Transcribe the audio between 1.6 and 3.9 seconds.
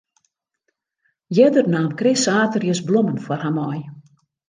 naam Chris saterdeis blommen foar har mei.